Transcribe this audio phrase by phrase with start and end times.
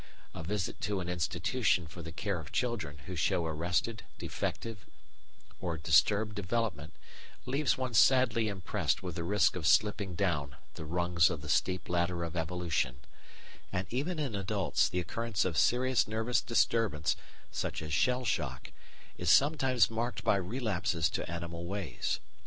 [0.33, 4.87] A visit to an institution for the care of children who show arrested, defective,
[5.59, 6.93] or disturbed development
[7.45, 11.87] leaves one sadly impressed with the risk of slipping down the rungs of the steep
[11.87, 12.95] ladder of evolution;
[13.71, 17.15] and even in adults the occurrence of serious nervous disturbance,
[17.51, 18.71] such as "shell shock,"
[19.19, 22.19] is sometimes marked by relapses to animal ways.